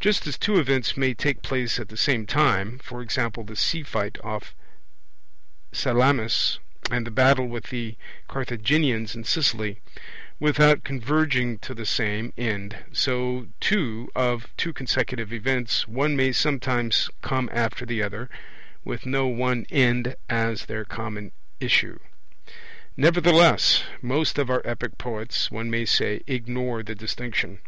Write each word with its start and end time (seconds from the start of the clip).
Just 0.00 0.26
as 0.26 0.38
two 0.38 0.58
events 0.58 0.96
may 0.96 1.12
take 1.12 1.42
place 1.42 1.78
at 1.78 1.90
the 1.90 1.96
same 1.98 2.24
time, 2.24 2.80
e.g. 2.82 3.30
the 3.44 3.54
sea 3.54 3.82
fight 3.82 4.16
off 4.24 4.54
Salamis 5.72 6.58
and 6.90 7.06
the 7.06 7.10
battle 7.10 7.46
with 7.46 7.64
the 7.64 7.98
Carthaginians 8.28 9.14
in 9.14 9.24
Sicily, 9.24 9.78
without 10.40 10.84
converging 10.84 11.58
to 11.58 11.74
the 11.74 11.84
same 11.84 12.32
end, 12.38 12.78
so 12.92 13.48
too 13.60 14.10
of 14.14 14.48
two 14.56 14.72
consecutive 14.72 15.34
events 15.34 15.86
one 15.86 16.16
may 16.16 16.32
sometimes 16.32 17.10
come 17.20 17.50
after 17.52 17.84
the 17.84 18.02
other 18.02 18.30
with 18.86 19.04
no 19.04 19.26
one 19.26 19.66
end 19.70 20.16
as 20.30 20.64
their 20.64 20.86
common 20.86 21.30
issue. 21.60 21.98
Nevertheless 22.96 23.84
most 24.00 24.38
of 24.38 24.48
our 24.48 24.62
epic 24.64 24.96
poets, 24.96 25.50
one 25.50 25.68
may 25.68 25.84
say, 25.84 26.22
ignore 26.26 26.82
the 26.82 26.94
distinction. 26.94 27.60